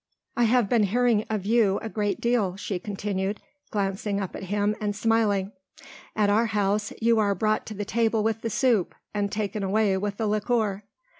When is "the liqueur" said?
10.17-10.81